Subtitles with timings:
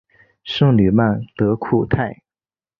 [0.43, 2.23] 圣吕曼德库泰。